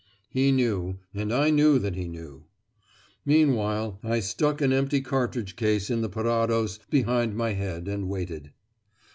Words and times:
He 0.31 0.51
knew, 0.51 0.97
and 1.13 1.31
I 1.31 1.51
knew 1.51 1.77
that 1.77 1.93
he 1.95 2.07
knew. 2.07 2.45
Meanwhile, 3.23 3.99
I 4.03 4.19
stuck 4.19 4.59
an 4.59 4.73
empty 4.73 4.99
cartridge 5.01 5.55
case 5.55 5.91
in 5.91 6.01
the 6.01 6.09
parados 6.09 6.79
behind 6.89 7.35
my 7.35 7.53
head 7.53 7.87
and 7.87 8.09
waited. 8.09 8.51